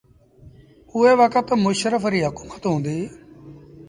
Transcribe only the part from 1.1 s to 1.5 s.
وکت